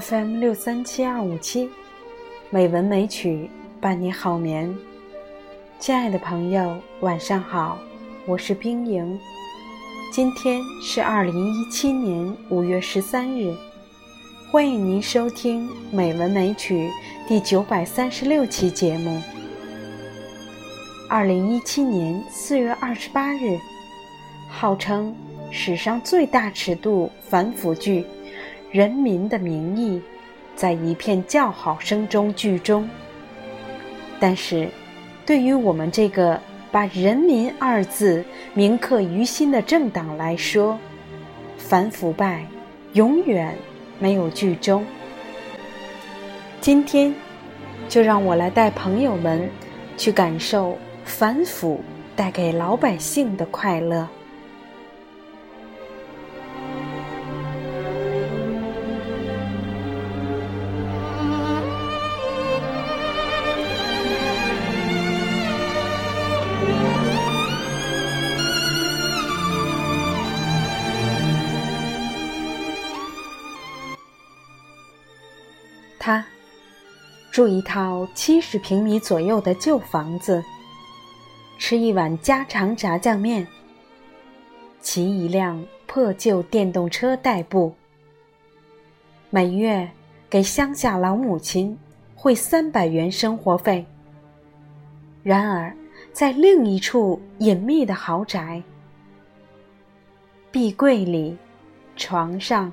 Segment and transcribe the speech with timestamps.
[0.00, 1.68] FM 六三七二五七，
[2.48, 4.74] 美文美曲伴你好眠。
[5.78, 7.78] 亲爱的朋友，晚上好，
[8.24, 9.20] 我是冰莹。
[10.10, 13.54] 今天是二零一七年五月十三日，
[14.50, 16.88] 欢迎您收听《美文美曲》
[17.28, 19.20] 第九百三十六期节目。
[21.06, 23.58] 二零一七年四月二十八日，
[24.48, 25.14] 号称
[25.50, 28.00] 史上最大尺度反腐剧
[28.72, 29.98] 《人民的名义》
[30.56, 32.88] 在一片叫好声中剧终。
[34.18, 34.66] 但是，
[35.26, 40.78] 对于我们这个把“人民”二字铭刻于心的政党来说，
[41.58, 42.46] 反腐败
[42.94, 43.54] 永远
[43.98, 44.82] 没有剧终。
[46.62, 47.14] 今天，
[47.90, 49.48] 就让我来带朋友们
[49.98, 50.78] 去感受。
[51.04, 51.80] 反腐
[52.14, 54.08] 带给老百姓的快乐。
[76.04, 76.24] 他
[77.30, 80.42] 住一套七十平米左右的旧房子。
[81.60, 83.46] 吃一碗家常炸酱面，
[84.80, 87.72] 骑一辆破旧电动车代步，
[89.30, 89.88] 每月
[90.28, 91.78] 给乡下老母亲
[92.16, 93.86] 汇三百元生活费。
[95.22, 95.72] 然而，
[96.12, 98.60] 在另一处隐秘的豪宅，
[100.50, 101.38] 壁柜里、
[101.94, 102.72] 床上、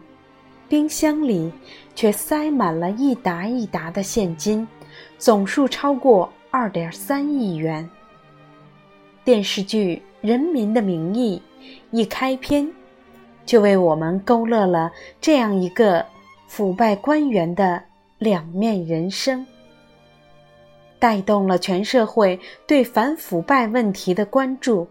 [0.69, 1.51] 冰箱里
[1.95, 4.65] 却塞满了一沓一沓的现金，
[5.17, 7.89] 总数超过二点三亿元。
[9.23, 11.41] 电视剧《人民的名义》
[11.89, 12.71] 一开篇，
[13.47, 16.05] 就为我们勾勒了这样一个
[16.47, 17.81] 腐败官员的
[18.19, 19.45] 两面人生，
[20.99, 24.87] 带动了全社会对反腐败问题的关注，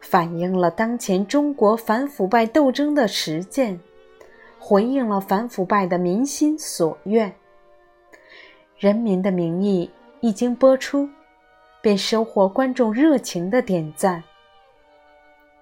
[0.00, 3.78] 反映了当前中国反腐败斗争的实践，
[4.66, 7.30] 回应了反腐败的民心所愿。
[8.78, 9.90] 《人民的名义》
[10.26, 11.06] 一经播出。
[11.82, 14.24] 便收获观众热情的点赞。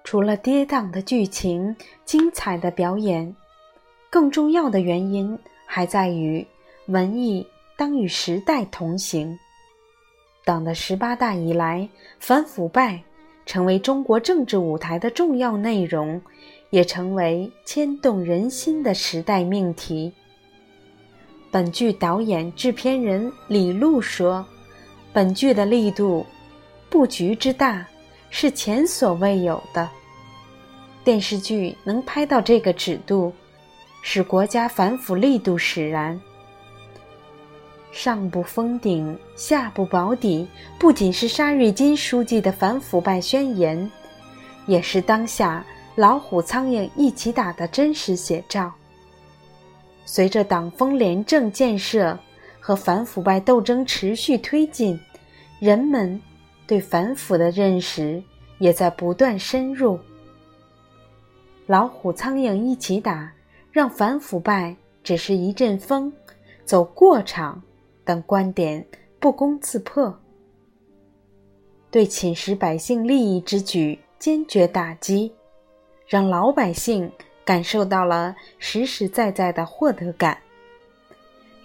[0.05, 1.75] 除了跌宕的剧情、
[2.05, 3.35] 精彩的表演，
[4.09, 6.47] 更重要的原因还在于
[6.87, 9.37] 文艺当与时代同行。
[10.45, 11.89] 党的十八大以来，
[12.21, 13.03] 反腐败
[13.45, 16.21] 成为中国政治舞台的重要内容，
[16.69, 20.13] 也成为牵动人心的时代命题。
[21.51, 24.45] 本剧导演、制片人李路说。
[25.13, 26.25] 本剧的力度、
[26.89, 27.85] 布局之大
[28.31, 29.87] 是前所未有的。
[31.03, 33.31] 电视剧能拍到这个尺度，
[34.01, 36.19] 使国家反腐力度使然。
[37.93, 40.45] 上不封顶，下不保底，
[40.77, 43.89] 不仅是沙瑞金书记的反腐败宣言，
[44.65, 45.65] 也是当下
[45.95, 48.73] 老虎苍蝇一起打的真实写照。
[50.05, 52.19] 随着党风廉政建设。
[52.65, 54.97] 和反腐败斗争持续推进，
[55.59, 56.21] 人们
[56.65, 58.23] 对反腐的认识
[58.57, 59.99] 也在不断深入。
[61.65, 63.33] 老虎苍蝇一起打，
[63.69, 64.73] 让反腐败
[65.03, 66.13] 只是一阵风，
[66.63, 67.61] 走过场
[68.05, 68.85] 等观点
[69.19, 70.19] 不攻自破。
[71.89, 75.33] 对侵蚀百姓利益之举坚决打击，
[76.07, 77.11] 让老百姓
[77.45, 80.39] 感受到了实实在在的获得感。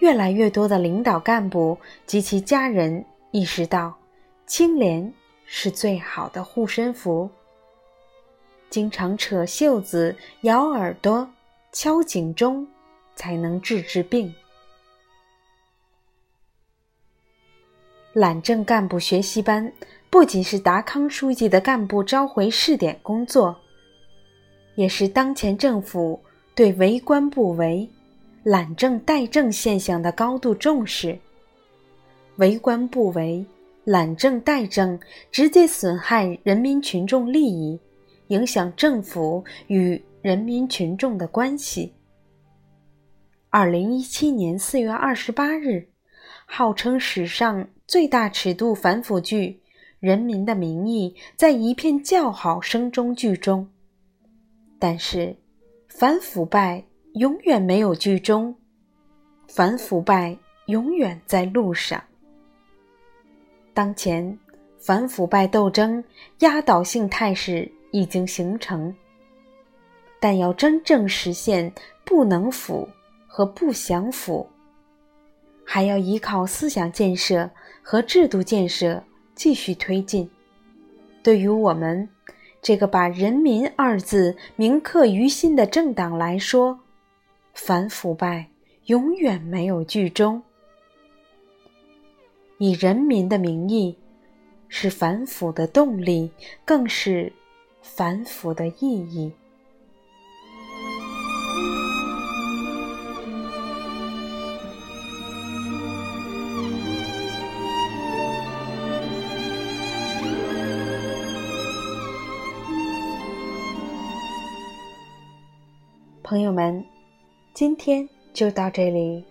[0.00, 3.98] 越来越多的领导干部及其家人意识到，
[4.46, 5.12] 清廉
[5.44, 7.28] 是最好的护身符。
[8.70, 11.28] 经常扯袖子、咬耳朵、
[11.72, 12.68] 敲警钟，
[13.16, 14.32] 才能治治病。
[18.18, 19.72] 懒政干部学习班
[20.10, 23.56] 不仅是达康书记的干部召回试点工作，
[24.74, 26.20] 也是当前政府
[26.52, 27.88] 对为官不为。
[28.42, 31.16] 懒政怠政现象的高度重视，
[32.38, 33.46] 为官不为、
[33.84, 34.98] 懒政怠政，
[35.30, 37.78] 直接损害人民群众利益，
[38.28, 41.94] 影响政府与人民群众的关系。
[43.48, 45.86] 二零一七年四月二十八日，
[46.50, 49.48] 号称史上最大尺度反腐剧
[50.00, 53.68] 《人民的名义》在一片叫好声中剧终，
[54.78, 55.36] 但是
[55.86, 56.82] 反腐败。
[57.14, 58.54] 永远没有剧终，
[59.48, 60.36] 反腐败
[60.66, 62.00] 永远在路上。
[63.74, 64.38] 当前
[64.78, 66.04] 反腐败斗争
[66.40, 68.94] 压倒性态势已经形成，
[70.20, 71.72] 但要真正实现
[72.04, 72.86] 不能腐
[73.26, 74.48] 和不降腐，
[75.70, 77.50] 还要依靠思想建设
[77.82, 79.04] 和制度建设
[79.34, 80.30] 继续推进。
[81.22, 82.08] 对于我们
[82.62, 86.80] 这个把“人民”二字铭刻于心的政党来说，
[87.52, 88.48] 反腐败
[88.86, 90.42] 永远没有剧终。
[92.56, 93.94] 以人民的名义，
[94.68, 96.30] 是反腐的动力，
[96.64, 97.30] 更是
[97.82, 99.30] 反腐的意义。
[116.28, 116.84] 朋友们，
[117.54, 119.24] 今天就到这里，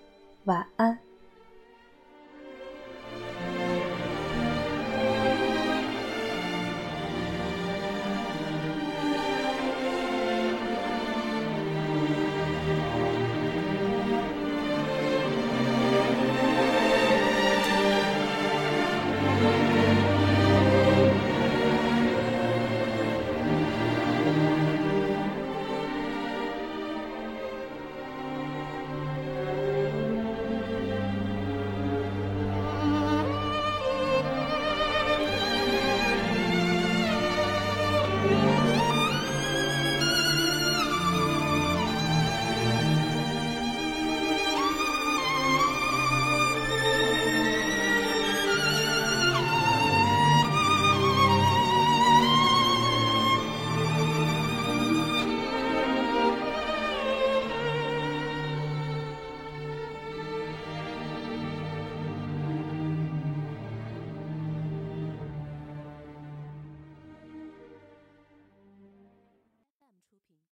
[0.45, 0.97] 晚安。